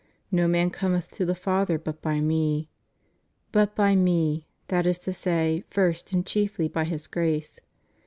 [0.31, 2.71] No man cometh to the Father but hy Me}
[3.51, 7.59] But hy Me— that is to say, first and chiefly, by His grace.